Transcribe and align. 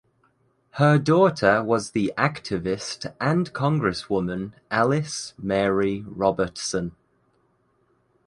Her 0.79 0.97
daughter 0.97 1.63
was 1.63 1.91
the 1.91 2.11
activist 2.17 3.13
and 3.21 3.53
Congresswoman 3.53 4.53
Alice 4.71 5.35
Mary 5.37 6.03
Robertson. 6.07 6.95